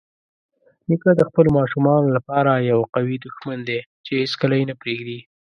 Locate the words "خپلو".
1.29-1.49